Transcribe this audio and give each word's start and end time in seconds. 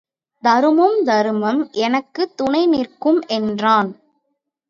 தருமம் 0.43 1.03
தருமம் 1.03 1.59
எனக்குத் 1.79 2.33
துணை 2.37 2.67
நிற்கும் 2.67 3.21
என்றான். 3.27 3.91